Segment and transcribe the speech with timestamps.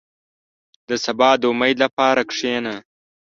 [0.89, 2.75] •د سبا د امید لپاره کښېنه.